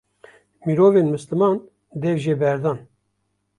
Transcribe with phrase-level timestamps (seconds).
[0.65, 1.55] mirovên misliman
[2.01, 2.77] dev jê berdan.